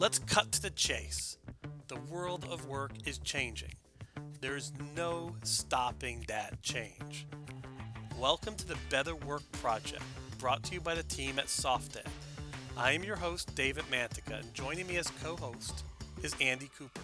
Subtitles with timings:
[0.00, 1.38] Let's cut to the chase.
[1.88, 3.72] The world of work is changing.
[4.40, 7.26] There's no stopping that change.
[8.16, 10.04] Welcome to the Better Work Project,
[10.38, 12.06] brought to you by the team at SoftEd.
[12.76, 15.82] I am your host, David Mantica, and joining me as co host
[16.22, 17.00] is Andy Cooper.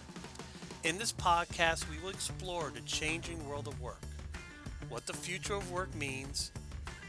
[0.85, 4.03] In this podcast, we will explore the changing world of work,
[4.87, 6.53] what the future of work means,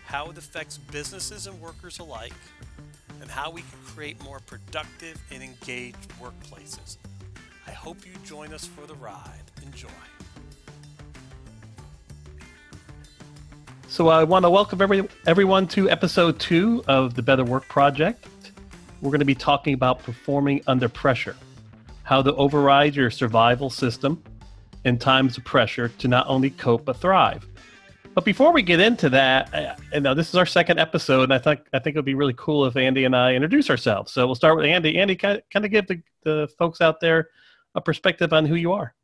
[0.05, 2.32] how it affects businesses and workers alike,
[3.20, 6.96] and how we can create more productive and engaged workplaces.
[7.66, 9.43] I hope you join us for the ride.
[9.62, 9.88] Enjoy.
[13.88, 18.26] So I want to welcome every, everyone to episode two of the Better Work Project.
[19.00, 21.36] We're going to be talking about performing under pressure,
[22.02, 24.22] how to override your survival system
[24.85, 27.46] in times of pressure to not only cope but thrive.
[28.16, 31.38] But before we get into that, and now this is our second episode, and I
[31.38, 34.11] think I think it would be really cool if Andy and I introduce ourselves.
[34.11, 34.98] So we'll start with Andy.
[34.98, 37.28] Andy, kind of, give the, the folks out there
[37.74, 38.94] a perspective on who you are.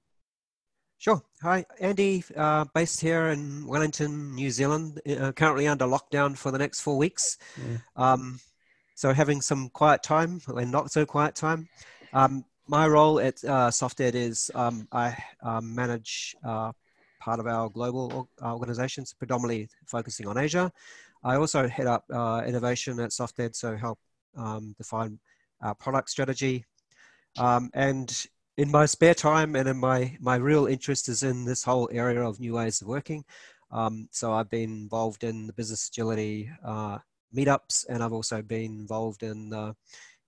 [0.97, 1.21] Sure.
[1.43, 6.57] Hi, Andy, uh, based here in Wellington, New Zealand, uh, currently under lockdown for the
[6.57, 7.37] next four weeks.
[7.61, 8.03] Mm.
[8.03, 8.41] Um,
[8.95, 11.69] so having some quiet time and not so quiet time.
[12.15, 16.73] Um, my role at uh, SoftEd is um, I um, manage uh,
[17.23, 20.73] part of our global uh, organizations, predominantly focusing on Asia.
[21.23, 23.99] I also head up uh, innovation at SoftEd, so help
[24.37, 25.21] um, define
[25.61, 26.65] our product strategy.
[27.39, 28.09] Um, and
[28.57, 32.23] in my spare time and in my, my real interest is in this whole area
[32.23, 33.25] of new ways of working.
[33.71, 36.99] Um, so I've been involved in the business agility uh,
[37.35, 39.75] meetups, and I've also been involved in the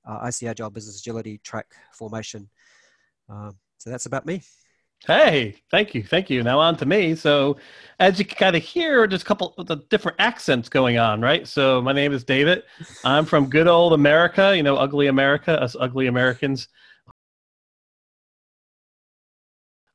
[0.06, 2.48] uh, ICAgile Business Agility track formation.
[3.28, 4.42] Uh, so that's about me.
[5.06, 6.42] Hey, thank you, thank you.
[6.42, 7.14] Now on to me.
[7.14, 7.58] So,
[8.00, 11.46] as you can kind of hear, there's a couple of different accents going on, right?
[11.46, 12.62] So, my name is David.
[13.04, 14.56] I'm from good old America.
[14.56, 16.68] You know, ugly America, us ugly Americans.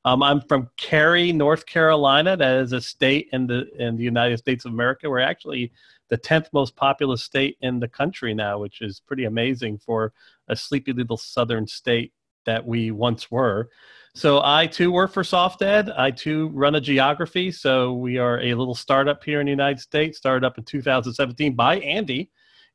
[0.05, 2.37] Um, I'm from Cary, North Carolina.
[2.37, 5.09] That is a state in the in the United States of America.
[5.09, 5.71] We're actually
[6.09, 10.13] the tenth most populous state in the country now, which is pretty amazing for
[10.47, 12.13] a sleepy little southern state
[12.49, 13.69] that we once were.
[14.15, 15.93] So I too work for SoftEd.
[15.97, 17.51] I too run a geography.
[17.51, 21.53] So we are a little startup here in the United States, started up in 2017
[21.53, 22.31] by Andy.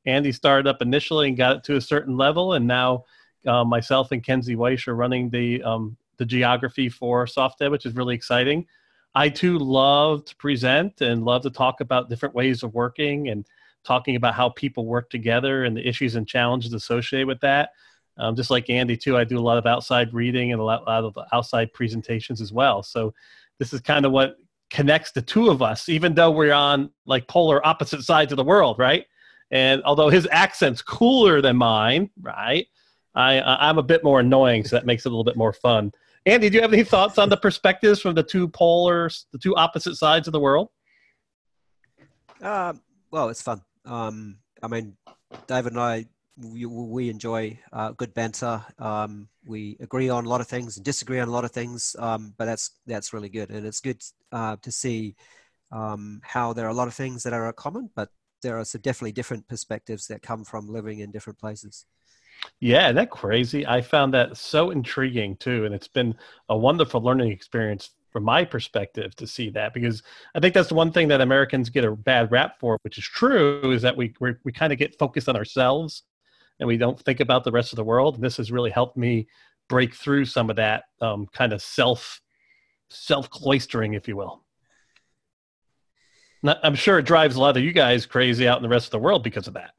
[0.07, 3.05] Andy started up initially and got it to a certain level, and now
[3.47, 7.97] uh, myself and Kenzie Weish are running the um, the geography for SoftEd, which is
[7.97, 8.67] really exciting.
[9.15, 13.45] I too love to present and love to talk about different ways of working and
[13.85, 17.71] talking about how people work together and the issues and challenges associated with that.
[18.17, 20.83] Um, just like Andy too, I do a lot of outside reading and a lot,
[20.83, 22.83] a lot of outside presentations as well.
[22.83, 23.13] So
[23.59, 24.37] this is kind of what
[24.71, 28.45] connects the two of us, even though we're on like polar opposite sides of the
[28.45, 29.07] world, right?
[29.51, 32.67] And although his accent's cooler than mine, right?
[33.15, 35.93] I, I'm a bit more annoying, so that makes it a little bit more fun.
[36.27, 39.55] Andy, do you have any thoughts on the perspectives from the two polar, the two
[39.55, 40.71] opposite sides of the world?
[42.43, 42.73] Uh,
[43.11, 43.63] well, it's fun.
[43.85, 44.97] Um, I mean,
[45.47, 48.65] David and I we, we enjoy uh, good banter.
[48.79, 51.95] Um, we agree on a lot of things and disagree on a lot of things,
[51.99, 54.03] um, but that's that's really good, and it's good
[54.33, 55.15] uh, to see
[55.71, 58.11] um, how there are a lot of things that are common, but
[58.43, 61.87] there are some definitely different perspectives that come from living in different places.
[62.61, 63.67] Yeah, that crazy?
[63.67, 66.15] I found that so intriguing too, and it's been
[66.49, 70.03] a wonderful learning experience from my perspective to see that because
[70.35, 73.05] I think that's the one thing that Americans get a bad rap for, which is
[73.05, 76.03] true, is that we we kind of get focused on ourselves
[76.61, 78.17] and we don't think about the rest of the world.
[78.17, 79.27] And this has really helped me
[79.69, 82.21] break through some of that um, kind of self
[82.91, 84.45] self cloistering, if you will.
[86.43, 88.87] Not, I'm sure it drives a lot of you guys crazy out in the rest
[88.87, 89.73] of the world because of that.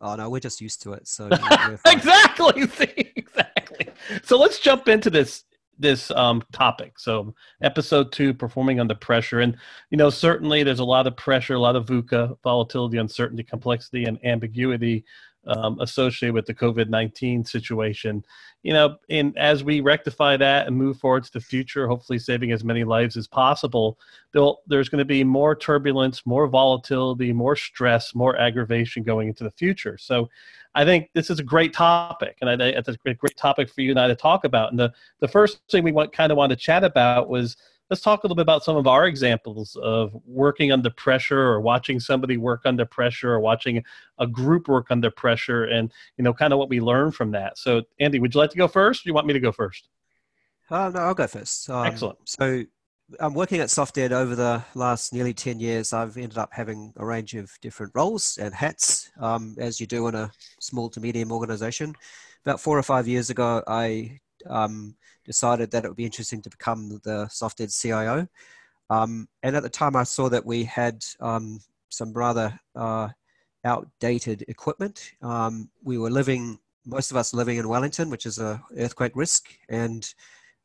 [0.00, 1.06] Oh no, we're just used to it.
[1.06, 1.26] So
[1.86, 2.62] exactly,
[3.16, 3.88] exactly.
[4.22, 5.44] So let's jump into this
[5.80, 6.98] this um, topic.
[6.98, 9.56] So, episode two, performing under pressure, and
[9.90, 14.04] you know certainly there's a lot of pressure, a lot of VUCA, volatility, uncertainty, complexity,
[14.04, 15.04] and ambiguity
[15.46, 18.24] um, associated with the COVID nineteen situation.
[18.62, 22.52] You know, and as we rectify that and move forward to the future, hopefully saving
[22.52, 23.98] as many lives as possible,
[24.34, 29.50] there's going to be more turbulence, more volatility, more stress, more aggravation going into the
[29.52, 29.96] future.
[29.96, 30.28] So
[30.74, 33.80] I think this is a great topic, and I, think it's a great topic for
[33.80, 34.70] you and I to talk about.
[34.70, 37.56] And the, the first thing we want, kind of want to chat about was
[37.90, 41.60] let's talk a little bit about some of our examples of working under pressure or
[41.60, 43.82] watching somebody work under pressure or watching
[44.18, 47.58] a group work under pressure and you know kind of what we learn from that
[47.58, 49.52] so andy would you like to go first or do you want me to go
[49.52, 49.88] first
[50.70, 52.64] uh, no i'll go first um, excellent so
[53.18, 55.92] I'm working at SoftEd over the last nearly 10 years.
[55.92, 60.06] I've ended up having a range of different roles and hats, um, as you do
[60.06, 61.96] in a small to medium organization.
[62.44, 64.94] about four or five years ago, I um,
[65.24, 68.26] decided that it would be interesting to become the SOFTED CIO.
[68.88, 73.08] Um, and at the time, I saw that we had um, some rather uh,
[73.64, 75.12] outdated equipment.
[75.22, 79.48] Um, we were living, most of us living in Wellington, which is a earthquake risk,
[79.68, 80.12] and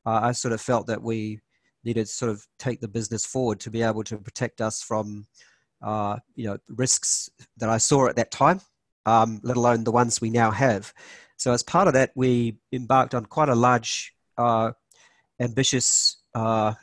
[0.05, 1.41] uh, I sort of felt that we
[1.83, 5.27] needed to sort of take the business forward to be able to protect us from,
[5.83, 8.59] uh, you know, risks that I saw at that time,
[9.05, 10.91] um, let alone the ones we now have.
[11.37, 14.71] So as part of that, we embarked on quite a large, uh,
[15.39, 16.73] ambitious, uh,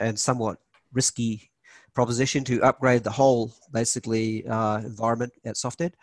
[0.00, 0.58] and somewhat
[0.92, 1.50] risky
[1.94, 5.94] proposition to upgrade the whole basically uh, environment at SOFTED.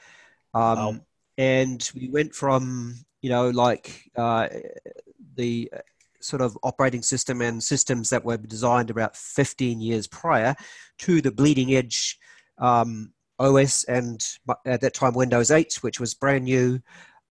[0.54, 1.00] Um, wow.
[1.38, 4.48] And we went from you know like uh,
[5.36, 5.72] the
[6.22, 10.56] sort of operating system and systems that were designed about 15 years prior
[11.00, 12.18] to the bleeding edge
[12.58, 14.26] um, OS and
[14.66, 16.82] at that time Windows 8, which was brand new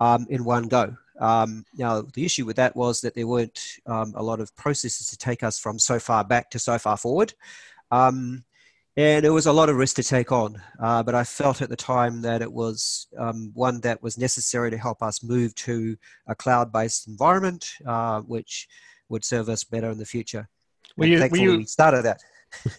[0.00, 0.96] um, in one go.
[1.24, 5.08] Um, now, the issue with that was that there weren't um, a lot of processes
[5.08, 7.32] to take us from so far back to so far forward.
[7.90, 8.44] Um,
[8.98, 10.60] and it was a lot of risk to take on.
[10.78, 14.70] Uh, but I felt at the time that it was um, one that was necessary
[14.70, 18.68] to help us move to a cloud based environment, uh, which
[19.08, 20.46] would serve us better in the future.
[20.98, 22.20] Were you, were you, we started that.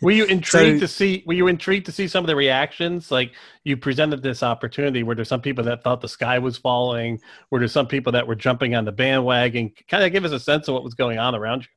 [0.02, 3.12] Were you intrigued so, to see were you intrigued to see some of the reactions
[3.12, 3.34] like
[3.64, 7.20] you presented this opportunity were there some people that thought the sky was falling
[7.52, 10.40] were there some people that were jumping on the bandwagon kind of give us a
[10.40, 11.68] sense of what was going on around you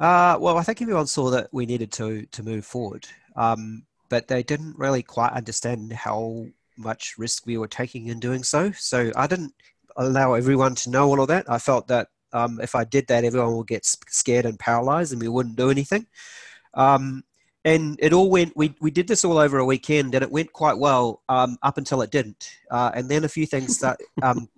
[0.00, 4.26] uh, well, I think everyone saw that we needed to to move forward, um, but
[4.26, 6.46] they didn't really quite understand how
[6.76, 8.72] much risk we were taking in doing so.
[8.72, 9.54] So I didn't
[9.96, 11.48] allow everyone to know all of that.
[11.48, 15.22] I felt that um, if I did that, everyone would get scared and paralyzed, and
[15.22, 16.06] we wouldn't do anything.
[16.74, 17.24] Um,
[17.64, 18.52] and it all went.
[18.56, 21.78] We we did this all over a weekend, and it went quite well um, up
[21.78, 22.50] until it didn't.
[22.70, 24.48] Uh, and then a few things that um,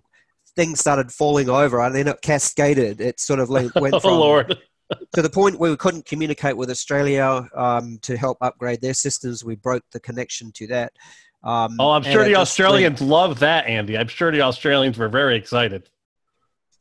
[0.56, 3.00] things started falling over, and then it cascaded.
[3.00, 4.10] It sort of went oh, from.
[4.10, 4.58] oh Lord
[5.14, 9.44] to the point where we couldn't communicate with Australia um, to help upgrade their systems.
[9.44, 10.92] We broke the connection to that.
[11.42, 13.96] Um, oh, I'm sure the Australians went, love that, Andy.
[13.96, 15.88] I'm sure the Australians were very excited.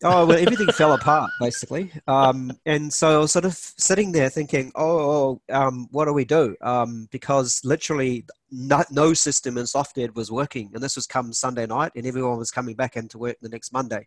[0.08, 4.30] Oh, well, everything fell apart basically, um, and so I was sort of sitting there
[4.30, 10.16] thinking, "Oh, um, what do we do?" Um, because literally, no, no system in SOFTED
[10.16, 13.38] was working, and this was come Sunday night, and everyone was coming back into work
[13.42, 14.06] the next Monday.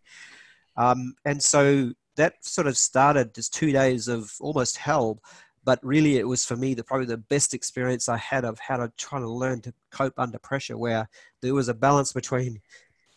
[0.77, 5.19] Um, and so that sort of started as two days of almost hell
[5.65, 8.77] but really it was for me the probably the best experience i had of how
[8.77, 11.07] to try to learn to cope under pressure where
[11.41, 12.59] there was a balance between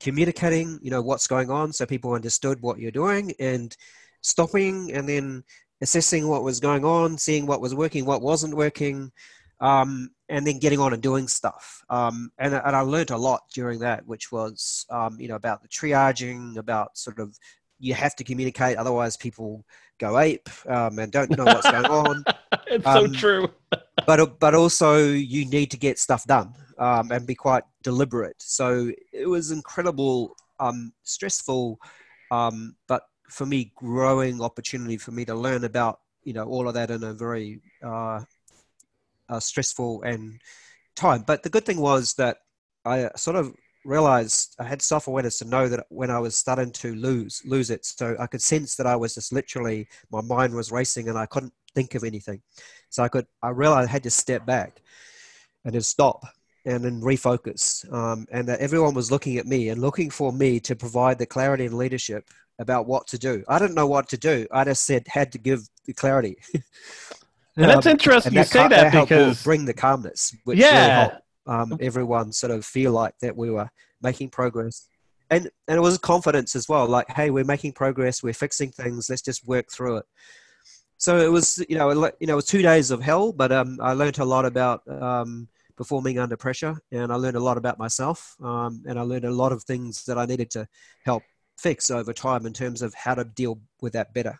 [0.02, 3.76] communicating you know what's going on so people understood what you're doing and
[4.20, 5.44] stopping and then
[5.80, 9.12] assessing what was going on seeing what was working what wasn't working
[9.60, 11.84] um, and then getting on and doing stuff.
[11.88, 15.62] Um, and, and i learned a lot during that which was um, you know about
[15.62, 17.38] the triaging about sort of
[17.82, 19.64] you have to communicate, otherwise people
[19.98, 22.24] go ape um, and don't know what's going on.
[22.68, 23.48] it's um, so true.
[24.06, 28.36] but but also you need to get stuff done um, and be quite deliberate.
[28.38, 31.80] So it was incredible, um, stressful,
[32.30, 36.74] um, but for me, growing opportunity for me to learn about you know all of
[36.74, 38.20] that in a very uh,
[39.28, 40.40] uh, stressful and
[40.94, 41.24] time.
[41.26, 42.38] But the good thing was that
[42.84, 43.52] I sort of
[43.84, 47.70] realized I had self awareness to know that when I was starting to lose lose
[47.70, 51.18] it, so I could sense that I was just literally my mind was racing and
[51.18, 52.42] I couldn't think of anything.
[52.90, 54.80] So I could I realized I had to step back
[55.64, 56.24] and then stop
[56.64, 60.60] and then refocus, um, and that everyone was looking at me and looking for me
[60.60, 63.42] to provide the clarity and leadership about what to do.
[63.48, 64.46] I didn't know what to do.
[64.52, 66.36] I just said had to give the clarity.
[66.54, 66.62] and
[67.56, 71.08] that's um, interesting and you say that, that because bring the calmness, which yeah.
[71.08, 73.70] Really um, everyone sort of feel like that we were
[74.00, 74.88] making progress.
[75.30, 79.08] And and it was confidence as well like hey we're making progress we're fixing things
[79.08, 80.06] let's just work through it.
[80.98, 83.78] So it was you know you know it was two days of hell but um,
[83.80, 87.78] i learned a lot about um, performing under pressure and i learned a lot about
[87.78, 90.68] myself um, and i learned a lot of things that i needed to
[91.06, 91.22] help
[91.62, 94.38] fix over time in terms of how to deal with that better.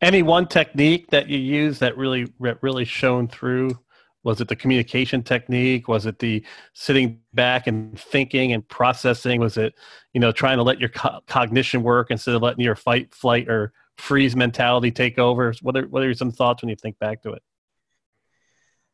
[0.00, 3.78] Any one technique that you use that really really shone through
[4.24, 9.56] was it the communication technique was it the sitting back and thinking and processing was
[9.56, 9.74] it
[10.12, 13.48] you know trying to let your co- cognition work instead of letting your fight flight
[13.48, 17.22] or freeze mentality take over what are, what are some thoughts when you think back
[17.22, 17.42] to it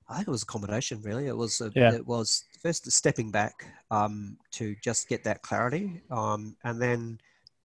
[0.08, 1.26] I think it was a combination, really.
[1.26, 1.92] It was a, yeah.
[1.92, 7.20] it was first stepping back um, to just get that clarity, um, and then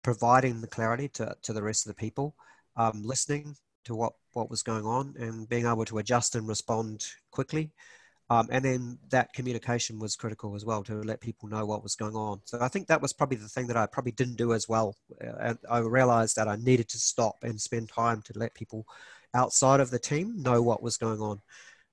[0.04, 2.36] providing the clarity to, to the rest of the people,
[2.76, 7.06] um, listening to what what was going on and being able to adjust and respond
[7.32, 7.72] quickly.
[8.30, 11.96] Um, and then that communication was critical as well to let people know what was
[11.96, 12.42] going on.
[12.44, 14.96] So I think that was probably the thing that I probably didn't do as well.
[15.26, 18.86] Uh, and I realized that I needed to stop and spend time to let people
[19.34, 21.42] outside of the team know what was going on,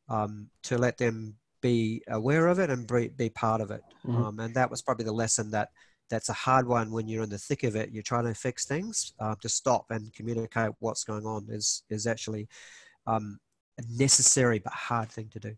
[0.09, 3.83] um, to let them be aware of it and be, be part of it.
[4.05, 4.25] Mm-hmm.
[4.25, 5.71] Um, and that was probably the lesson that
[6.11, 7.91] that's a hard one when you're in the thick of it.
[7.91, 9.13] You're trying to fix things.
[9.19, 12.49] Uh, to stop and communicate what's going on is is actually
[13.07, 13.39] um,
[13.79, 15.57] a necessary but hard thing to do.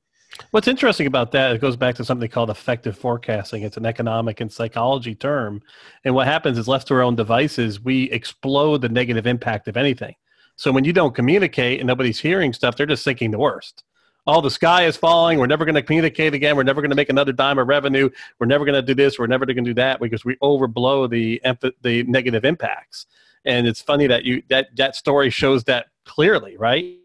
[0.51, 3.63] What's interesting about that, it goes back to something called affective forecasting.
[3.63, 5.63] It's an economic and psychology term.
[6.05, 9.77] And what happens is, left to our own devices, we explode the negative impact of
[9.77, 10.15] anything.
[10.57, 13.85] So when you don't communicate and nobody's hearing stuff, they're just thinking the worst.
[14.27, 15.39] Oh, the sky is falling.
[15.39, 16.57] We're never going to communicate again.
[16.57, 18.11] We're never going to make another dime of revenue.
[18.41, 19.19] We're never going to do this.
[19.19, 21.41] We're never going to do that because we overblow the
[21.83, 23.07] the negative impacts.
[23.45, 26.99] And it's funny that you that that story shows that clearly, right?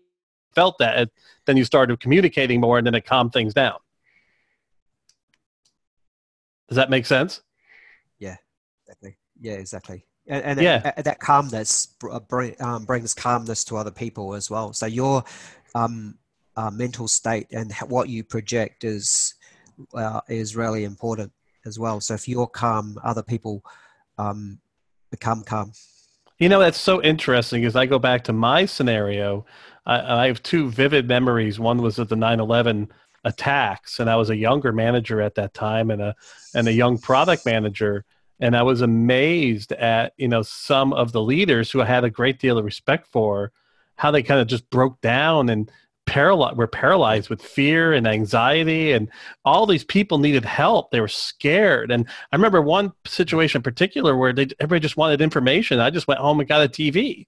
[0.55, 1.09] Felt that
[1.45, 3.77] then you started communicating more and then it calmed things down.
[6.67, 7.41] Does that make sense?
[8.17, 8.37] Yeah,
[8.83, 9.17] exactly.
[9.39, 10.05] Yeah, exactly.
[10.27, 10.93] And, and yeah.
[10.97, 12.19] It, that calmness uh,
[12.59, 14.73] um, brings calmness to other people as well.
[14.73, 15.23] So your
[15.75, 16.17] um,
[16.55, 19.35] uh, mental state and what you project is
[19.93, 21.31] uh, is really important
[21.65, 22.01] as well.
[22.01, 23.63] So if you're calm, other people
[24.17, 24.59] um,
[25.09, 25.73] become calm.
[26.39, 27.65] You know, that's so interesting.
[27.65, 29.45] As I go back to my scenario,
[29.85, 31.59] I, I have two vivid memories.
[31.59, 32.91] One was of the 9 11
[33.23, 36.15] attacks, and I was a younger manager at that time and a,
[36.55, 38.05] and a young product manager.
[38.39, 42.09] And I was amazed at, you know, some of the leaders who I had a
[42.09, 43.51] great deal of respect for,
[43.97, 45.71] how they kind of just broke down and
[46.11, 49.07] paralyzed were paralyzed with fear and anxiety and
[49.45, 50.91] all these people needed help.
[50.91, 51.89] They were scared.
[51.89, 55.79] And i remember one situation in particular where they everybody just wanted information.
[55.79, 57.27] I just went home and got a tv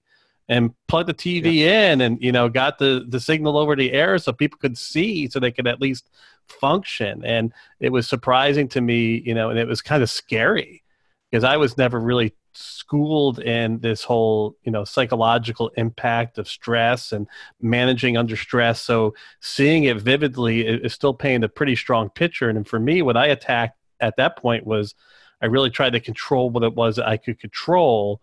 [0.50, 1.92] and plugged the TV yeah.
[1.92, 5.30] in and you know got the the signal over the air so people could see
[5.30, 6.10] so they could at least
[6.46, 7.24] function.
[7.24, 10.82] And it was surprising to me you know and it was kind of scary
[11.30, 17.12] because I was never really schooled in this whole you know psychological impact of stress
[17.12, 17.26] and
[17.60, 22.66] managing under stress so seeing it vividly is still painting a pretty strong picture and
[22.66, 24.94] for me what I attacked at that point was
[25.42, 28.20] I really tried to control what it was I could control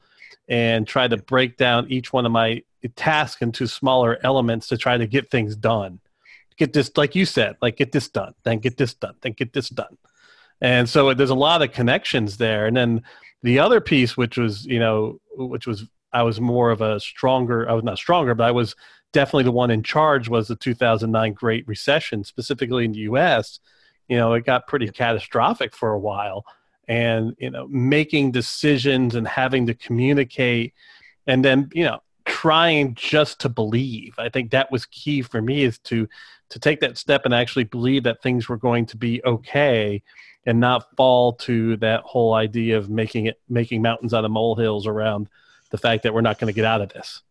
[0.48, 2.64] and try to break down each one of my
[2.96, 6.00] tasks into smaller elements to try to get things done.
[6.58, 9.54] Get this, like you said, like get this done, then get this done, then get
[9.54, 9.98] this done.
[10.60, 12.68] And so there's a lot of connections there.
[12.68, 13.04] And then
[13.44, 17.70] the other piece, which was, you know, which was, I was more of a stronger,
[17.70, 18.76] I was not stronger, but I was
[19.14, 23.60] definitely the one in charge was the 2009 Great Recession, specifically in the US.
[24.08, 26.46] You know, it got pretty catastrophic for a while
[26.88, 30.74] and you know making decisions and having to communicate
[31.28, 35.64] and then you know trying just to believe i think that was key for me
[35.64, 36.08] is to
[36.52, 40.04] to take that step and actually believe that things were going to be okay
[40.46, 44.88] and not fall to that whole idea of making it making mountains out of molehills
[44.88, 45.28] around
[45.70, 47.22] the fact that we're not going to get out of this.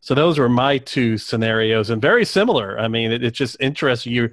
[0.00, 2.78] So those were my two scenarios and very similar.
[2.78, 4.30] I mean it, it's just interesting you.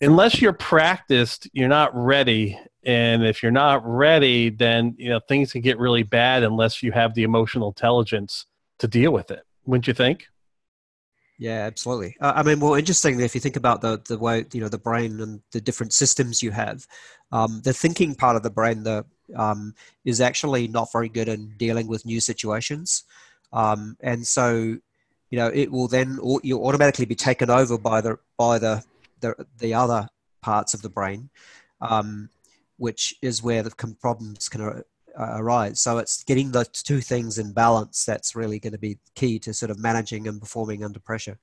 [0.00, 5.52] Unless you're practiced you're not ready and if you're not ready then you know things
[5.52, 8.46] can get really bad unless you have the emotional intelligence
[8.78, 9.42] to deal with it.
[9.64, 10.28] Wouldn't you think
[11.40, 12.16] yeah absolutely.
[12.20, 14.78] Uh, i mean well interestingly if you think about the the way you know the
[14.78, 16.86] brain and the different systems you have
[17.32, 19.04] um, the thinking part of the brain the
[19.36, 23.04] um, is actually not very good in dealing with new situations.
[23.52, 24.76] Um, and so
[25.30, 28.84] you know it will then you'll automatically be taken over by the by the
[29.20, 30.08] the, the other
[30.40, 31.30] parts of the brain
[31.80, 32.30] um,
[32.78, 33.70] which is where the
[34.00, 34.82] problems can
[35.16, 35.80] arise.
[35.80, 39.52] So it's getting the two things in balance that's really going to be key to
[39.54, 41.38] sort of managing and performing under pressure.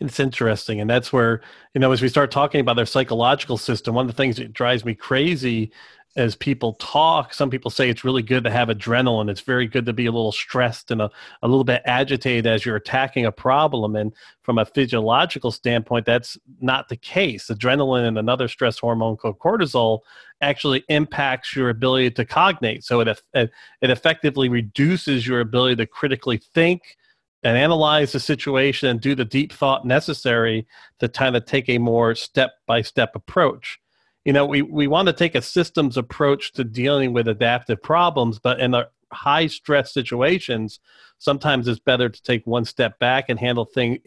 [0.00, 0.80] It's interesting.
[0.80, 1.42] And that's where,
[1.74, 4.52] you know, as we start talking about their psychological system, one of the things that
[4.52, 5.72] drives me crazy
[6.16, 9.30] as people talk, some people say it's really good to have adrenaline.
[9.30, 11.10] It's very good to be a little stressed and a,
[11.42, 13.94] a little bit agitated as you're attacking a problem.
[13.94, 14.12] And
[14.42, 17.46] from a physiological standpoint, that's not the case.
[17.48, 20.00] Adrenaline and another stress hormone called cortisol
[20.40, 22.84] actually impacts your ability to cognate.
[22.84, 23.50] So it, it,
[23.80, 26.96] it effectively reduces your ability to critically think
[27.44, 30.66] and analyze the situation and do the deep thought necessary
[30.98, 33.78] to kind of take a more step by step approach
[34.28, 38.38] you know, we, we want to take a systems approach to dealing with adaptive problems,
[38.38, 40.80] but in the high stress situations,
[41.16, 43.98] sometimes it's better to take one step back and handle thing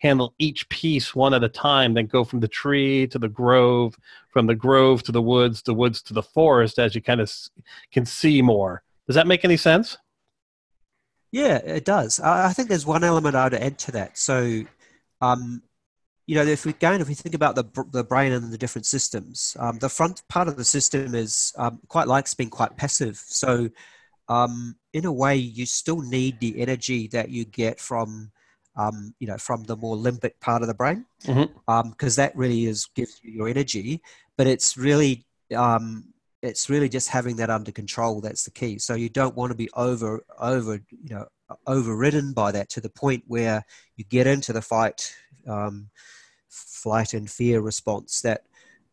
[0.00, 3.96] handle each piece one at a time than go from the tree to the grove,
[4.30, 7.32] from the grove to the woods, the woods to the forest as you kind of
[7.92, 8.82] can see more.
[9.06, 9.96] Does that make any sense?
[11.30, 12.18] Yeah, it does.
[12.18, 14.18] I think there's one element I'd add to that.
[14.18, 14.64] So,
[15.20, 15.62] um,
[16.28, 18.84] you know, if we again, if we think about the the brain and the different
[18.84, 23.16] systems, um, the front part of the system is um, quite likes being quite passive.
[23.16, 23.70] So,
[24.28, 28.30] um, in a way, you still need the energy that you get from,
[28.76, 31.70] um, you know, from the more limbic part of the brain, because Mm-hmm.
[31.70, 34.02] um, that really is gives you your energy.
[34.36, 35.24] But it's really
[35.56, 38.78] um, it's really just having that under control that's the key.
[38.78, 41.24] So you don't want to be over over you know
[41.66, 43.64] overridden by that to the point where
[43.96, 45.16] you get into the fight.
[46.48, 48.44] Flight and fear response that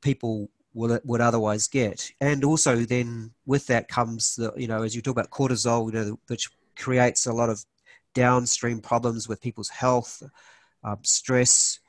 [0.01, 2.11] people will, would otherwise get.
[2.21, 5.99] And also, then with that comes the, you know, as you talk about cortisol, you
[5.99, 7.65] know, which creates a lot of
[8.13, 10.21] downstream problems with people's health,
[10.83, 11.79] um, stress,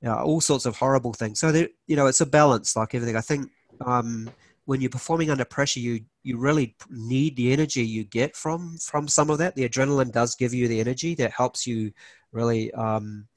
[0.00, 1.40] you know, all sorts of horrible things.
[1.40, 3.16] So, there, you know, it's a balance like everything.
[3.16, 3.50] I think
[3.84, 4.30] um,
[4.66, 9.08] when you're performing under pressure, you you really need the energy you get from from
[9.08, 9.54] some of that.
[9.54, 11.92] The adrenaline does give you the energy that helps you
[12.32, 13.28] really um,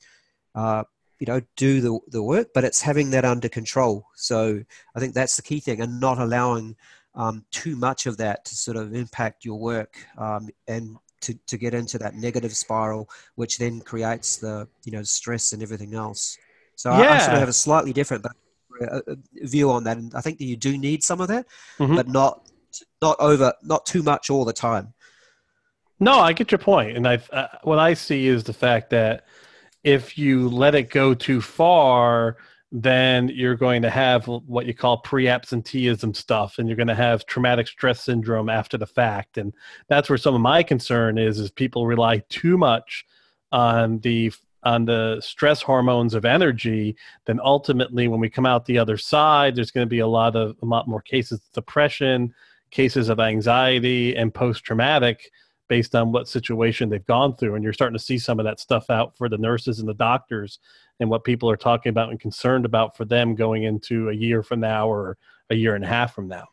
[0.56, 0.84] uh,
[1.20, 4.06] you know do the, the work but it's having that under control.
[4.16, 4.64] So
[4.96, 6.76] i think that's the key thing and not allowing
[7.16, 11.58] um, too much of that to sort of impact your work um, and to, to
[11.58, 16.38] get into that negative spiral which then creates the you know stress and everything else.
[16.76, 18.32] So I, I sort of have a slightly different but
[18.82, 21.46] uh, uh, view on that and i think that you do need some of that
[21.80, 21.98] Mhm.
[21.98, 22.50] but not
[23.02, 24.94] not over not too much all the time.
[26.00, 29.26] No, I get your point, and I uh, what I see is the fact that
[29.84, 32.38] if you let it go too far,
[32.72, 37.26] then you're going to have what you call pre-absenteeism stuff, and you're going to have
[37.26, 39.54] traumatic stress syndrome after the fact, and
[39.88, 43.06] that's where some of my concern is: is people rely too much
[43.52, 44.32] on the
[44.64, 46.96] on the stress hormones of energy,
[47.26, 50.36] then ultimately when we come out the other side, there's going to be a lot
[50.36, 52.34] of a lot more cases of depression,
[52.70, 55.32] cases of anxiety, and post-traumatic
[55.70, 57.56] based on what situation they've gone through.
[57.56, 59.94] And you're starting to see some of that stuff out for the nurses and the
[59.94, 60.60] doctors
[61.00, 64.44] and what people are talking about and concerned about for them going into a year
[64.44, 65.18] from now or
[65.50, 66.48] a year and a half from now.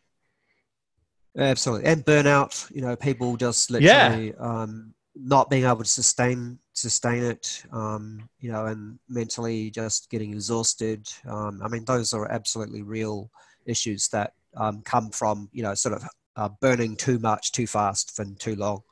[1.37, 2.71] Absolutely, and burnout.
[2.75, 4.09] You know, people just Yeah.
[4.09, 7.65] literally um, not being able to sustain sustain it.
[7.73, 11.09] Um, you know, and mentally just getting exhausted.
[11.27, 13.31] Um, I mean, those are absolutely real
[13.67, 16.05] issues that um, come from you know sort of
[16.37, 18.83] uh, burning too much, too fast, and too long.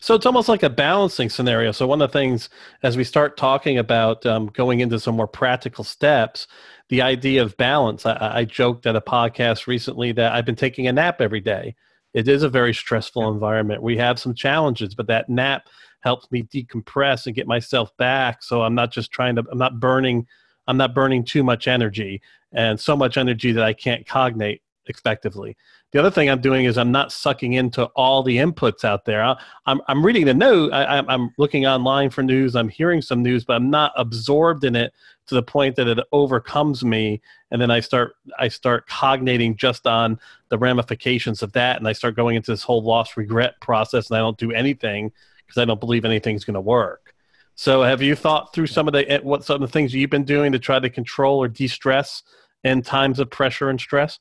[0.00, 1.72] So it's almost like a balancing scenario.
[1.72, 2.48] So one of the things,
[2.82, 6.46] as we start talking about um, going into some more practical steps,
[6.88, 8.06] the idea of balance.
[8.06, 11.74] I, I joked at a podcast recently that I've been taking a nap every day.
[12.12, 13.82] It is a very stressful environment.
[13.82, 15.68] We have some challenges, but that nap
[16.00, 18.42] helps me decompress and get myself back.
[18.42, 19.44] So I'm not just trying to.
[19.50, 20.26] I'm not burning.
[20.66, 25.56] I'm not burning too much energy and so much energy that I can't cognate effectively.
[25.92, 29.22] The other thing I'm doing is I'm not sucking into all the inputs out there.
[29.22, 30.70] I, I'm, I'm reading the news.
[30.72, 32.56] I, I'm- I'm looking online for news.
[32.56, 34.92] I'm hearing some news, but I'm not absorbed in it
[35.26, 37.20] to the point that it overcomes me.
[37.50, 40.18] And then I start I start cognating just on
[40.48, 44.16] the ramifications of that, and I start going into this whole loss regret process, and
[44.16, 45.12] I don't do anything
[45.46, 47.14] because I don't believe anything's going to work.
[47.54, 50.10] So, have you thought through some of the eh, what some of the things you've
[50.10, 52.22] been doing to try to control or de-stress
[52.64, 54.18] in times of pressure and stress?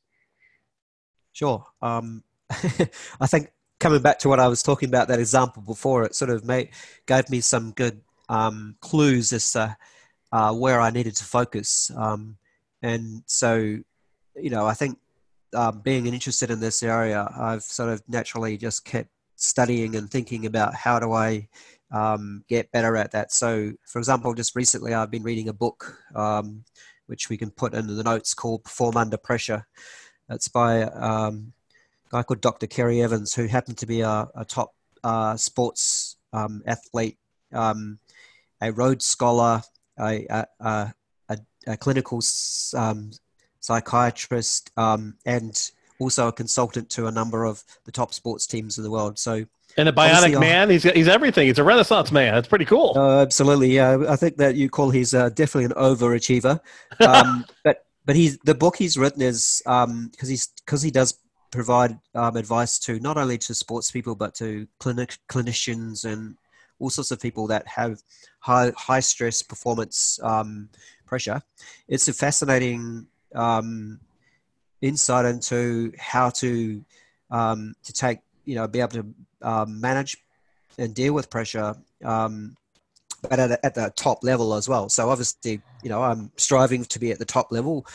[1.33, 1.65] Sure.
[1.81, 6.15] Um, I think coming back to what I was talking about, that example before, it
[6.15, 6.69] sort of made,
[7.05, 9.75] gave me some good um, clues as to
[10.31, 11.91] uh, where I needed to focus.
[11.95, 12.37] Um,
[12.81, 14.97] and so, you know, I think
[15.53, 20.45] um, being interested in this area, I've sort of naturally just kept studying and thinking
[20.45, 21.47] about how do I
[21.91, 23.31] um, get better at that.
[23.31, 26.63] So, for example, just recently I've been reading a book um,
[27.07, 29.67] which we can put into the notes called Perform Under Pressure.
[30.29, 31.53] It's by um,
[32.07, 32.67] a guy called Dr.
[32.67, 37.17] Ceri Evans, who happened to be a, a top uh, sports um, athlete,
[37.51, 37.99] um,
[38.61, 39.61] a Rhodes Scholar,
[39.99, 40.93] a, a,
[41.67, 42.21] a, clinical
[42.75, 43.11] um,
[43.59, 48.83] psychiatrist, um, and also a consultant to a number of the top sports teams in
[48.83, 49.19] the world.
[49.19, 49.45] So,
[49.77, 51.47] And a bionic man, he's he's everything.
[51.47, 52.33] He's a renaissance man.
[52.33, 52.93] That's pretty cool.
[52.95, 56.59] uh, absolutely, yeah, I think that you call he's uh, definitely an overachiever.
[56.99, 61.17] Um, but but he's the book he's written is because he's because he does
[61.51, 66.35] provide um, advice to not only to sports people but to clinic clinicians and
[66.79, 68.01] all sorts of people that have
[68.39, 70.69] high high stress performance um,
[71.05, 71.41] pressure.
[71.87, 73.99] It's a fascinating um,
[74.81, 76.83] insight into how to
[77.31, 79.05] um, to take you know be able to
[79.41, 80.17] um, manage
[80.77, 82.57] and deal with pressure um,
[83.29, 84.89] but at, a, at the top level as well.
[84.89, 87.87] So obviously, you know, I'm striving to be at the top level.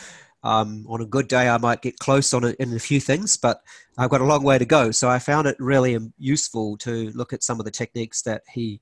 [0.43, 3.37] Um, on a good day, I might get close on it in a few things,
[3.37, 3.61] but
[3.97, 4.91] I've got a long way to go.
[4.91, 8.43] So I found it really um, useful to look at some of the techniques that
[8.51, 8.79] he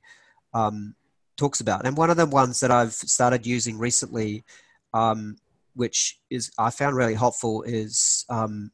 [0.53, 0.95] um,
[1.35, 1.85] talks about.
[1.85, 4.43] And one of the ones that I've started using recently,
[4.93, 5.37] um,
[5.73, 8.71] which is I found really helpful, is um,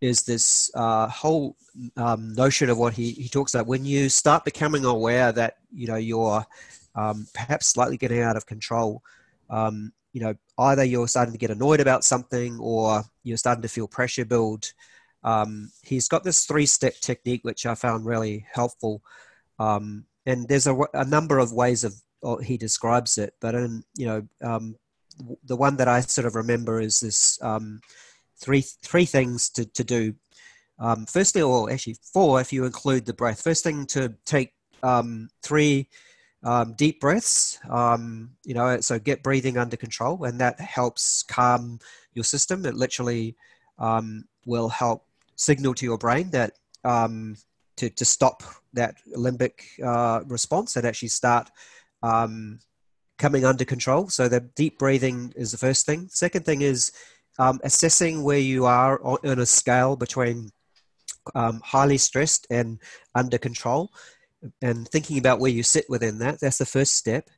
[0.00, 1.56] is this uh, whole
[1.96, 5.86] um, notion of what he, he talks about when you start becoming aware that you
[5.86, 6.44] know you're
[6.96, 9.02] um, perhaps slightly getting out of control.
[9.50, 13.68] Um, you know, either you're starting to get annoyed about something or you're starting to
[13.68, 14.72] feel pressure build.
[15.22, 19.02] Um, he's got this three step technique, which I found really helpful.
[19.58, 21.94] Um, and there's a, a, number of ways of
[22.42, 24.76] he describes it, but in, you know, um,
[25.44, 27.80] the one that I sort of remember is this um,
[28.38, 30.14] three three things to, to do.
[31.08, 33.42] Firstly, or actually four if you include the breath.
[33.42, 34.52] First thing to take
[35.42, 35.88] three
[36.46, 41.80] um, deep breaths, um, you know, so get breathing under control, and that helps calm
[42.14, 42.64] your system.
[42.64, 43.34] It literally
[43.80, 45.04] um, will help
[45.34, 46.52] signal to your brain that
[46.84, 47.36] um,
[47.78, 49.54] to, to stop that limbic
[49.84, 51.50] uh, response and actually start
[52.04, 52.60] um,
[53.18, 54.08] coming under control.
[54.08, 56.06] So the deep breathing is the first thing.
[56.12, 56.92] Second thing is
[57.40, 60.52] um, assessing where you are on a scale between
[61.34, 62.78] highly stressed and
[63.16, 63.90] under control
[64.62, 66.40] and thinking about where you sit within that.
[66.40, 67.30] That's the first step.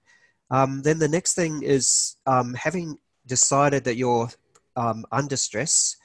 [0.51, 4.29] Um, then the next thing is um, having decided that you're
[4.77, 5.97] um, under stress.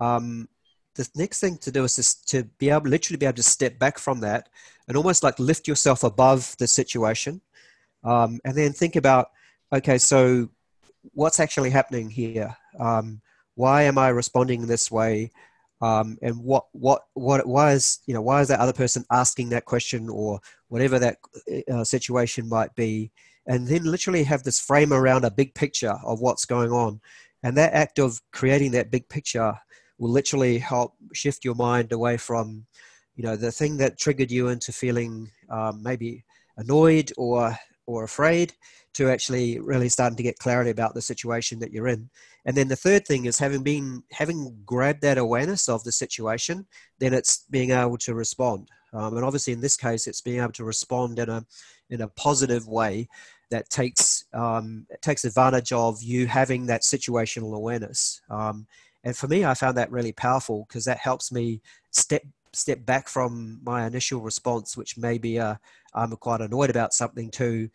[0.00, 0.48] Um,
[0.94, 3.78] the next thing to do is just to be able, literally be able to step
[3.78, 4.48] back from that
[4.88, 7.40] and almost like lift yourself above the situation,
[8.04, 9.30] um, and then think about,
[9.72, 10.48] okay, so
[11.14, 12.56] what's actually happening here?
[12.78, 13.20] Um,
[13.54, 15.30] why am I responding this way?
[15.82, 19.48] Um, and what what what why is you know why is that other person asking
[19.50, 21.18] that question or whatever that
[21.70, 23.10] uh, situation might be?
[23.48, 27.00] And then literally have this frame around a big picture of what's going on.
[27.42, 29.58] And that act of creating that big picture
[29.98, 32.64] will literally help shift your mind away from
[33.16, 36.24] you know the thing that triggered you into feeling um, maybe
[36.58, 38.52] annoyed or or afraid
[38.94, 42.10] to actually really starting to get clarity about the situation that you're in.
[42.44, 46.66] And then the third thing is having been having grabbed that awareness of the situation,
[46.98, 48.68] then it's being able to respond.
[48.92, 51.44] Um, and obviously, in this case, it's being able to respond in a
[51.88, 53.08] in a positive way
[53.50, 58.20] that takes um, takes advantage of you having that situational awareness.
[58.28, 58.66] Um,
[59.04, 63.08] and for me, I found that really powerful because that helps me step step back
[63.08, 65.56] from my initial response, which maybe uh,
[65.94, 67.68] I'm quite annoyed about something, to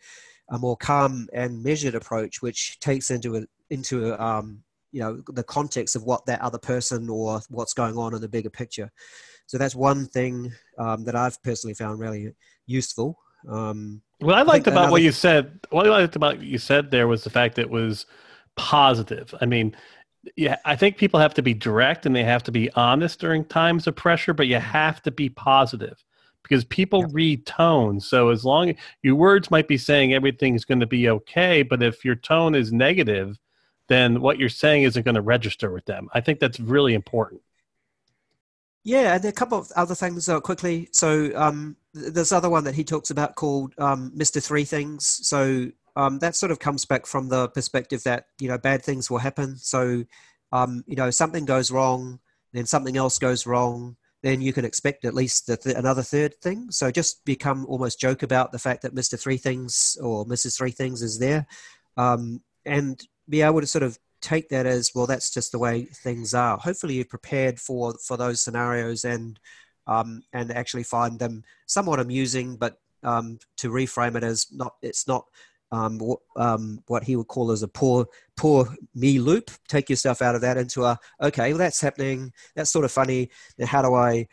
[0.50, 4.62] a more calm and measured approach, which takes into a, into a, um,
[4.92, 8.28] you know the context of what that other person or what's going on in the
[8.28, 8.90] bigger picture.
[9.46, 12.32] So that's one thing um, that I've personally found really
[12.66, 13.18] useful.
[13.48, 16.58] Um, what I liked I about what you said, what I liked about what you
[16.58, 18.06] said there was the fact that it was
[18.56, 19.34] positive.
[19.40, 19.74] I mean,
[20.36, 23.44] yeah, I think people have to be direct and they have to be honest during
[23.44, 26.02] times of pressure, but you have to be positive
[26.42, 27.10] because people yep.
[27.12, 28.00] read tone.
[28.00, 32.04] So as long your words might be saying everything's going to be okay, but if
[32.04, 33.38] your tone is negative,
[33.88, 36.08] then what you're saying isn't going to register with them.
[36.12, 37.42] I think that's really important.
[38.84, 40.88] Yeah, and a couple of other things uh, quickly.
[40.92, 44.42] So um, there's other one that he talks about called um, Mr.
[44.42, 45.04] Three Things.
[45.26, 49.10] So um, that sort of comes back from the perspective that you know bad things
[49.10, 49.56] will happen.
[49.56, 50.04] So
[50.52, 52.20] um, you know something goes wrong,
[52.52, 56.70] then something else goes wrong, then you can expect at least th- another third thing.
[56.70, 59.20] So just become almost joke about the fact that Mr.
[59.20, 60.56] Three Things or Mrs.
[60.56, 61.48] Three Things is there,
[61.96, 65.08] um, and be able to sort of take that as well.
[65.08, 66.58] That's just the way things are.
[66.58, 69.40] Hopefully, you're prepared for for those scenarios and
[69.88, 75.08] um, and actually find them somewhat amusing, but um, to reframe it as not it's
[75.08, 75.24] not
[75.70, 76.00] um,
[76.36, 79.50] um, what he would call as a poor poor me loop.
[79.68, 82.32] Take yourself out of that into a okay, well that's happening.
[82.54, 83.30] That's sort of funny.
[83.58, 84.26] Now how do I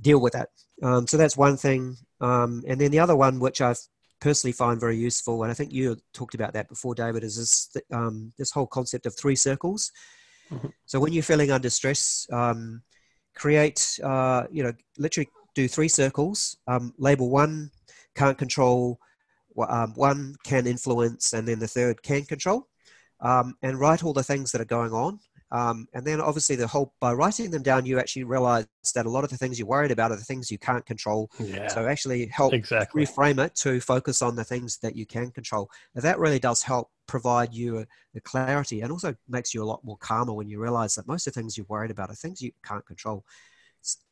[0.00, 0.48] deal with that?
[0.82, 1.96] Um, so that's one thing.
[2.20, 3.78] Um, and then the other one, which I've
[4.20, 7.82] personally find very useful, and I think you talked about that before, David, is this
[7.92, 9.92] um, this whole concept of three circles.
[10.52, 10.68] Mm-hmm.
[10.86, 12.82] So when you're feeling under stress, um,
[13.36, 16.56] create uh, you know literally do three circles.
[16.98, 17.70] label one
[18.16, 18.98] can't control
[19.68, 22.66] um, one can influence and then the third can control.
[23.22, 25.20] Um, and write all the things that are going on.
[25.52, 29.10] Um, and then obviously the whole by writing them down you actually realize that a
[29.10, 31.30] lot of the things you're worried about are the things you can't control.
[31.38, 33.04] Yeah, so actually help exactly.
[33.04, 35.68] reframe it to focus on the things that you can control.
[35.94, 37.84] And that really does help provide you
[38.14, 41.26] the clarity and also makes you a lot more calmer when you realize that most
[41.26, 43.24] of the things you're worried about are things you can't control.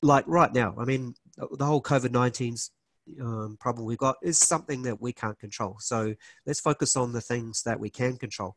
[0.02, 2.70] Like right now i mean the whole covid-19
[3.20, 5.76] um, problem we've got is something that we can't control.
[5.80, 6.14] So
[6.46, 8.56] let's focus on the things that we can control,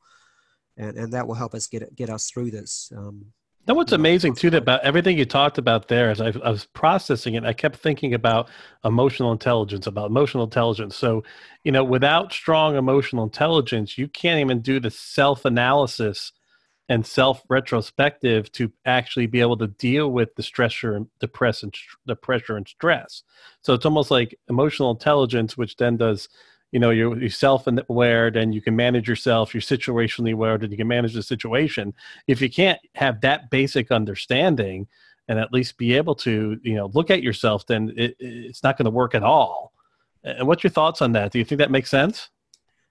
[0.78, 2.92] and, and that will help us get get us through this.
[2.96, 3.34] Um,
[3.68, 7.36] Now, what's amazing too about everything you talked about there, as I, I, was processing
[7.36, 8.50] it, I kept thinking about
[8.84, 10.96] emotional intelligence, about emotional intelligence.
[10.96, 11.24] So,
[11.64, 16.32] you know, without strong emotional intelligence, you can't even do the self analysis
[16.92, 22.58] and self retrospective to actually be able to deal with the stressor and the pressure
[22.58, 23.24] and stress.
[23.62, 26.28] So it's almost like emotional intelligence, which then does
[26.74, 30.76] you know you're, you're self-aware then you can manage yourself you're situationally aware then you
[30.76, 31.94] can manage the situation.
[32.28, 34.88] If you can't have that basic understanding
[35.30, 38.78] and at least be able to you know look at yourself then it, it's not
[38.78, 39.72] going to work at all.
[40.26, 41.32] And what's your thoughts on that?
[41.32, 42.30] Do you think that makes sense?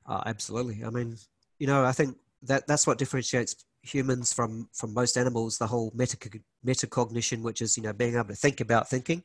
[0.06, 0.82] Uh, absolutely.
[0.84, 1.18] I mean
[1.58, 5.90] you know i think that that's what differentiates humans from from most animals the whole
[5.92, 9.22] metacognition which is you know being able to think about thinking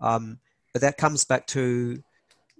[0.00, 0.38] um,
[0.72, 2.02] but that comes back to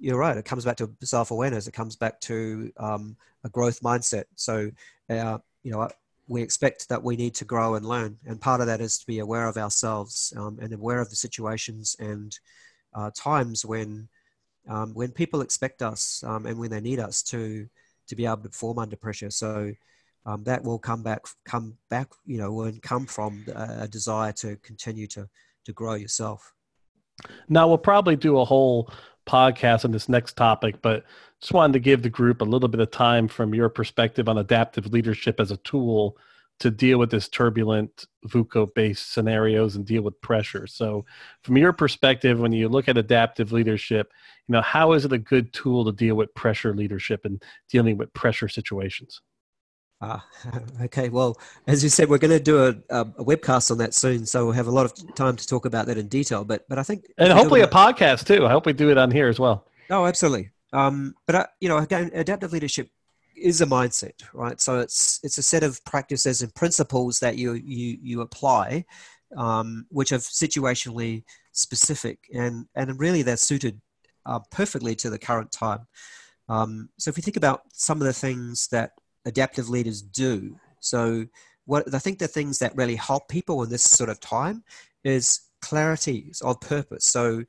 [0.00, 0.36] you're right.
[0.36, 1.66] It comes back to self awareness.
[1.66, 4.24] It comes back to um, a growth mindset.
[4.34, 4.70] So,
[5.10, 5.88] uh, you know,
[6.26, 9.06] we expect that we need to grow and learn, and part of that is to
[9.06, 12.38] be aware of ourselves um, and aware of the situations and
[12.94, 14.08] uh, times when
[14.68, 17.68] um, when people expect us um, and when they need us to
[18.08, 19.30] to be able to perform under pressure.
[19.30, 19.72] So.
[20.26, 24.56] Um, that will come back, come back, you know, and come from a, desire to
[24.56, 25.28] continue to
[25.64, 26.54] to grow yourself.
[27.48, 28.92] Now we'll probably do a whole
[29.26, 31.04] podcast on this next topic, but
[31.40, 34.38] just wanted to give the group a little bit of time from your perspective on
[34.38, 36.16] adaptive leadership as a tool
[36.60, 40.66] to deal with this turbulent VUCA based scenarios and deal with pressure.
[40.66, 41.06] So,
[41.42, 44.12] from your perspective, when you look at adaptive leadership,
[44.46, 47.96] you know, how is it a good tool to deal with pressure leadership and dealing
[47.96, 49.22] with pressure situations?
[50.02, 50.24] Ah,
[50.82, 51.10] okay.
[51.10, 54.46] Well, as you said, we're going to do a, a, webcast on that soon, so
[54.46, 56.42] we'll have a lot of time to talk about that in detail.
[56.42, 58.46] But but I think and hopefully a podcast too.
[58.46, 59.66] I hope we do it on here as well.
[59.90, 60.50] Oh, absolutely.
[60.72, 62.88] Um, but uh, you know, again, adaptive leadership
[63.36, 64.58] is a mindset, right?
[64.60, 68.86] So it's it's a set of practices and principles that you you you apply,
[69.36, 73.80] um, which are situationally specific, and and really they're suited
[74.24, 75.86] uh, perfectly to the current time.
[76.48, 78.92] Um, so if you think about some of the things that
[79.30, 80.56] adaptive leaders do.
[80.80, 81.26] So,
[81.66, 84.64] what I think the things that really help people in this sort of time
[85.04, 87.04] is clarity of purpose.
[87.04, 87.44] So,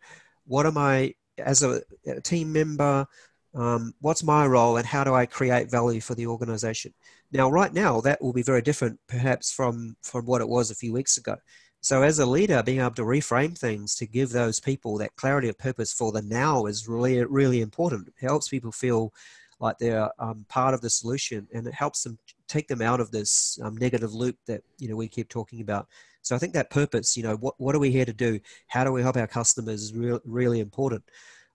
[0.46, 3.06] what am I as a, a team member?
[3.54, 6.94] Um, what's my role, and how do I create value for the organization?
[7.34, 10.76] Now, right now, that will be very different, perhaps from from what it was a
[10.76, 11.36] few weeks ago.
[11.82, 15.50] So, as a leader, being able to reframe things to give those people that clarity
[15.50, 18.08] of purpose for the now is really, really important.
[18.08, 19.14] It helps people feel
[19.62, 23.12] like they're um, part of the solution and it helps them take them out of
[23.12, 25.88] this um, negative loop that you know we keep talking about.
[26.24, 28.40] So i think that purpose you know what, what are we here to do?
[28.68, 31.04] How do we help our customers is re- really important.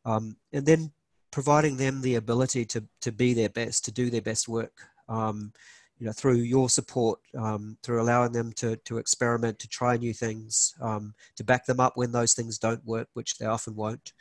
[0.04, 0.92] Um, and then
[1.32, 4.72] providing them the ability to, to be their best to do their best work
[5.08, 5.52] um,
[5.98, 10.14] you know through your support um, through allowing them to, to experiment to try new
[10.14, 14.12] things um, to back them up when those things don't work which they often won't.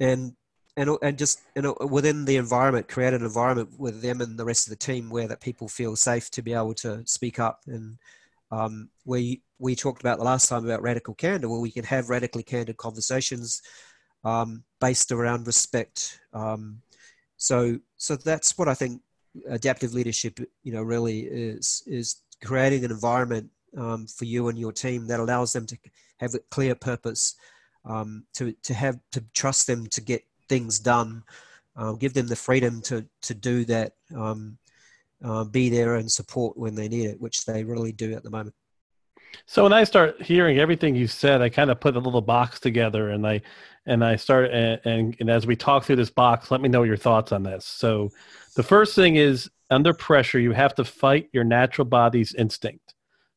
[0.00, 0.34] And
[0.78, 4.44] and and just you know within the environment create an environment with them and the
[4.44, 7.60] rest of the team where that people feel safe to be able to speak up.
[7.66, 7.98] And
[8.50, 12.08] um, we we talked about the last time about radical candor where we can have
[12.08, 13.60] radically candid conversations
[14.24, 16.20] um, based around respect.
[16.32, 16.82] Um,
[17.38, 19.00] so so that's what i think
[19.48, 24.72] adaptive leadership you know really is is creating an environment um, for you and your
[24.72, 25.78] team that allows them to
[26.18, 27.36] have a clear purpose
[27.84, 31.22] um, to to have to trust them to get things done,
[31.76, 34.58] uh, give them the freedom to to do that, um,
[35.24, 38.30] uh, be there and support when they need it, which they really do at the
[38.30, 38.54] moment.
[39.46, 42.60] So when I start hearing everything you said, I kind of put a little box
[42.60, 43.42] together, and I
[43.86, 46.82] and I start and, and, and as we talk through this box, let me know
[46.82, 47.64] your thoughts on this.
[47.64, 48.10] So
[48.54, 52.87] the first thing is under pressure, you have to fight your natural body's instinct.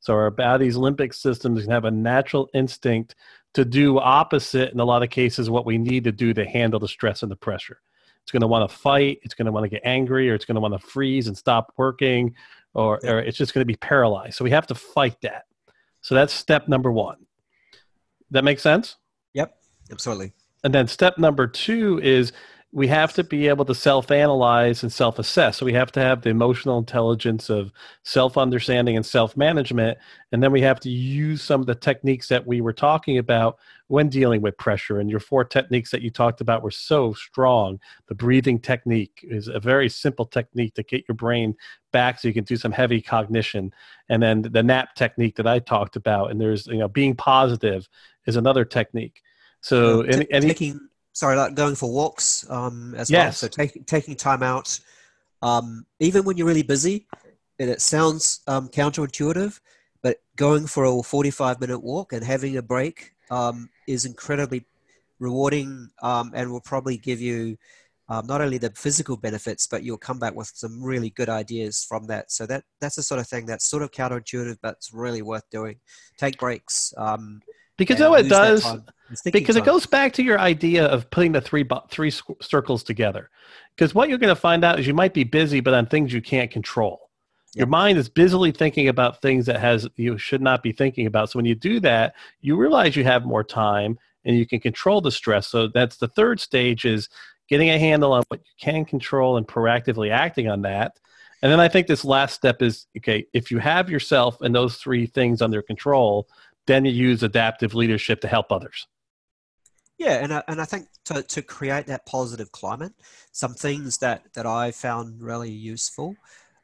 [0.01, 3.15] So our body's limbic system can have a natural instinct
[3.53, 6.79] to do opposite in a lot of cases what we need to do to handle
[6.79, 7.79] the stress and the pressure.
[8.23, 9.19] It's going to want to fight.
[9.23, 11.37] It's going to want to get angry, or it's going to want to freeze and
[11.37, 12.35] stop working,
[12.73, 14.35] or, or it's just going to be paralyzed.
[14.35, 15.45] So we have to fight that.
[16.01, 17.17] So that's step number one.
[18.31, 18.97] That makes sense?
[19.33, 19.55] Yep,
[19.91, 20.33] absolutely.
[20.63, 22.31] And then step number two is
[22.73, 25.57] we have to be able to self-analyze and self-assess.
[25.57, 29.97] So we have to have the emotional intelligence of self-understanding and self-management.
[30.31, 33.57] And then we have to use some of the techniques that we were talking about
[33.87, 35.01] when dealing with pressure.
[35.01, 37.77] And your four techniques that you talked about were so strong.
[38.07, 41.55] The breathing technique is a very simple technique to get your brain
[41.91, 43.73] back so you can do some heavy cognition.
[44.07, 47.89] And then the nap technique that i talked about and there's you know being positive
[48.25, 49.21] is another technique.
[49.59, 50.79] So any, any, taking
[51.13, 53.23] sorry, like going for walks um, as yes.
[53.23, 53.31] well.
[53.33, 54.79] So taking taking time out,
[55.41, 57.07] um, even when you're really busy,
[57.59, 59.59] and it sounds um, counterintuitive.
[60.03, 64.65] But going for a 45 minute walk and having a break um, is incredibly
[65.19, 67.57] rewarding um, and will probably give you
[68.09, 71.85] um, not only the physical benefits, but you'll come back with some really good ideas
[71.87, 72.31] from that.
[72.31, 75.49] So that that's the sort of thing that's sort of counterintuitive, but it's really worth
[75.49, 75.77] doing.
[76.17, 76.93] Take breaks.
[76.97, 77.41] Um,
[77.77, 78.63] because and though it does.
[78.63, 79.13] that does, time.
[79.13, 82.83] It's thinking because it goes back to your idea of putting the three three circles
[82.83, 83.29] together.
[83.75, 86.13] Because what you're going to find out is you might be busy, but on things
[86.13, 87.09] you can't control.
[87.53, 91.29] Your mind is busily thinking about things that has you should not be thinking about.
[91.29, 95.01] So when you do that, you realize you have more time and you can control
[95.01, 95.47] the stress.
[95.47, 97.09] So that's the third stage is
[97.49, 100.97] getting a handle on what you can control and proactively acting on that.
[101.41, 104.77] And then I think this last step is okay, if you have yourself and those
[104.77, 106.29] three things under control,
[106.67, 108.87] then you use adaptive leadership to help others.
[110.01, 112.93] Yeah, and I, and I think to, to create that positive climate,
[113.33, 116.15] some things that, that I found really useful.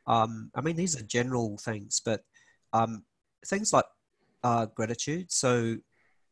[0.07, 2.23] Um, I mean, these are general things, but
[2.73, 3.03] um,
[3.45, 3.85] things like
[4.43, 5.31] uh, gratitude.
[5.31, 5.77] So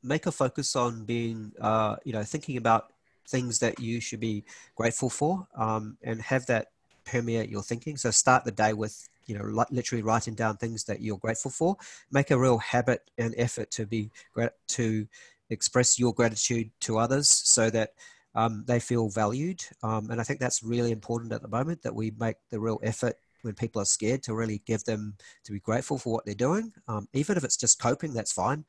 [0.02, 2.92] make a focus on being, uh, you know, thinking about
[3.30, 6.70] things that you should be grateful for, um, and have that
[7.06, 7.98] permeate your thinking.
[7.98, 11.52] So start the day with, you know, li- literally writing down things that you're grateful
[11.52, 11.78] for.
[12.12, 15.08] Make a real habit and effort to be gra- to
[15.50, 17.92] express your gratitude to others so that
[18.36, 19.64] um, they feel valued.
[19.84, 22.80] Um, and I think that's really important at the moment that we make the real
[22.84, 26.34] effort when people are scared to really give them to be grateful for what they're
[26.34, 26.74] doing.
[26.88, 28.66] Um, even if it's just coping, that's fine.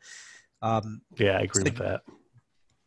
[0.63, 2.03] Um, Yeah, I agree So- with that.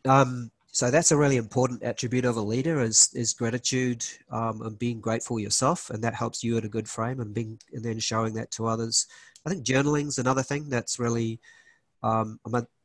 [0.05, 4.77] um, so that's a really important attribute of a leader is, is gratitude um, and
[4.77, 7.99] being grateful yourself, and that helps you in a good frame and being and then
[7.99, 9.07] showing that to others.
[9.45, 11.39] I think journaling's another thing that's really
[12.03, 12.39] um,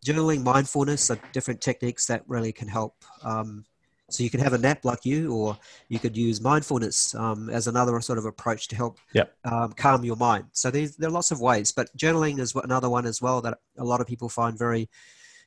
[0.04, 2.96] journaling, mindfulness are different techniques that really can help.
[3.22, 3.64] Um,
[4.10, 5.56] so you can have a nap like you, or
[5.88, 9.34] you could use mindfulness um, as another sort of approach to help Yep.
[9.44, 10.46] um, calm your mind.
[10.52, 13.58] So there's, there are lots of ways, but journaling is another one as well that
[13.78, 14.88] a lot of people find very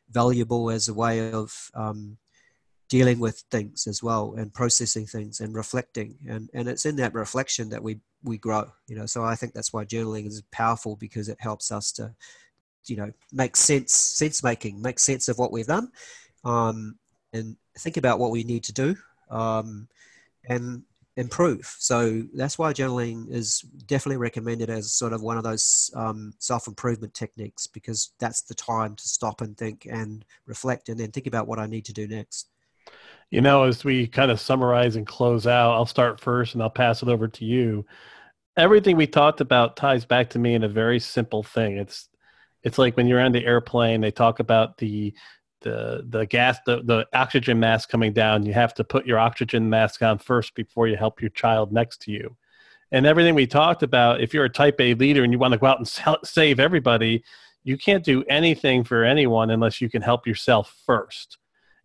[0.10, 2.18] valuable as a way of um,
[2.90, 7.14] dealing with things as well and processing things and reflecting and and it's in that
[7.14, 10.96] reflection that we we grow you know so i think that's why journaling is powerful
[10.96, 12.14] because it helps us to
[12.90, 15.92] you know make sense sense making make sense of what we've done
[16.44, 16.96] um,
[17.34, 18.96] and think about what we need to do
[19.30, 19.88] um,
[20.50, 20.84] and
[21.16, 26.32] improve so that's why journaling is definitely recommended as sort of one of those um,
[26.38, 31.26] self-improvement techniques because that's the time to stop and think and reflect and then think
[31.26, 32.50] about what i need to do next
[33.30, 36.70] You know, as we kind of summarize and close out, I'll start first and I'll
[36.70, 37.86] pass it over to you.
[38.56, 41.78] Everything we talked about ties back to me in a very simple thing.
[41.78, 42.08] It's
[42.64, 45.14] it's like when you're on the airplane, they talk about the
[45.62, 48.46] the the gas the, the oxygen mask coming down.
[48.46, 52.02] You have to put your oxygen mask on first before you help your child next
[52.04, 52.36] to you.
[52.92, 55.58] And everything we talked about, if you're a type A leader and you want to
[55.58, 57.24] go out and sell, save everybody,
[57.64, 61.38] you can't do anything for anyone unless you can help yourself first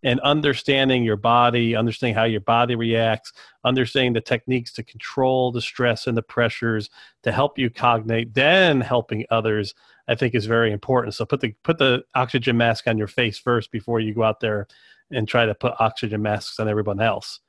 [0.03, 3.33] and understanding your body, understanding how your body reacts,
[3.65, 6.91] understanding the techniques to control the stress and the pressures
[7.23, 9.75] to help you cognate, then helping others,
[10.09, 11.15] I think is very important.
[11.15, 14.41] So put the put the oxygen mask on your face first before you go out
[14.41, 14.67] there
[15.11, 17.41] and try to put oxygen masks on everyone else.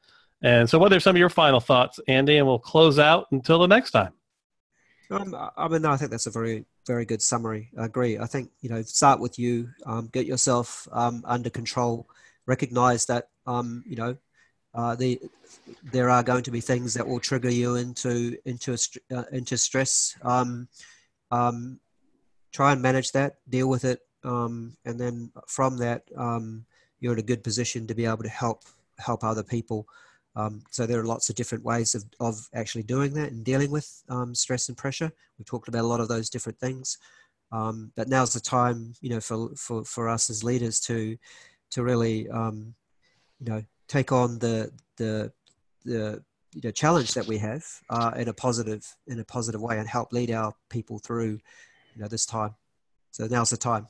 [0.42, 2.38] And so what are some of your final thoughts, Andy?
[2.38, 4.12] And we'll close out until the next time.
[5.10, 7.70] Um, I- mean, I think that's a very, very good summary.
[7.80, 8.18] I agree.
[8.20, 9.70] I think you know, start with you.
[9.86, 12.08] Um, get yourself um, under control.
[12.46, 14.18] Recognize that um, you know
[14.76, 15.20] uh, the
[15.84, 19.58] there are going to be things that will trigger you into into a, uh, into
[19.58, 20.18] stress.
[20.24, 20.68] Um,
[21.32, 21.80] um,
[22.52, 23.38] try and manage that.
[23.50, 26.66] Deal with it, um, and then from that, um,
[27.00, 28.64] you're in a good position to be able to help
[28.98, 29.88] help other people.
[30.36, 33.70] Um, so there are lots of different ways of, of actually doing that and dealing
[33.70, 35.12] with um, stress and pressure.
[35.38, 36.98] We've talked about a lot of those different things,
[37.52, 41.16] but now's the time, you know, for, for, for us as leaders to
[41.74, 42.74] to really, um,
[43.40, 45.32] you know, take on the the
[45.86, 49.80] the you know, challenge that we have uh, in a positive in a positive way
[49.80, 51.40] and help lead our people through,
[51.96, 52.56] you know, this time.
[53.12, 53.88] So now's the time.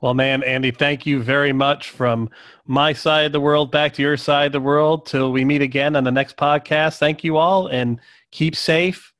[0.00, 2.30] Well, man, Andy, thank you very much from
[2.66, 5.06] my side of the world back to your side of the world.
[5.06, 6.98] Till we meet again on the next podcast.
[6.98, 9.12] Thank you all and keep safe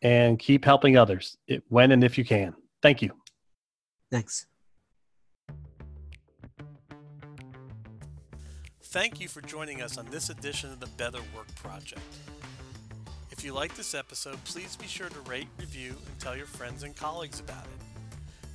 [0.00, 1.36] and keep helping others
[1.68, 2.54] when and if you can.
[2.82, 3.10] Thank you.
[4.10, 4.46] Thanks.
[8.92, 12.02] Thank you for joining us on this edition of the Better Work Project.
[13.30, 16.82] If you like this episode, please be sure to rate, review, and tell your friends
[16.82, 18.08] and colleagues about it.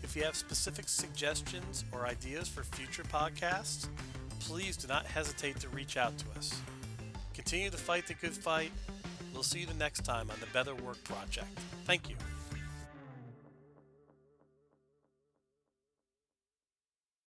[0.03, 3.87] If you have specific suggestions or ideas for future podcasts,
[4.41, 6.59] please do not hesitate to reach out to us.
[7.33, 8.73] Continue to fight the good fight.
[9.33, 11.47] We'll see you the next time on the Better Work Project.
[11.85, 12.17] Thank you.